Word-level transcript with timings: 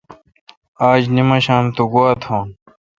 آج 0.89 1.01
نمشام 1.17 1.63
تو 1.75 1.83
گوا 1.91 2.07
تھون۔ 2.21 2.47